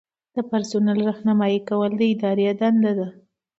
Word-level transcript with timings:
د 0.35 0.37
پرسونل 0.49 0.99
رہنمایي 1.09 1.59
کول 1.69 1.91
د 1.97 2.01
ادارې 2.13 2.47
دنده 2.59 2.91
ده. 2.99 3.07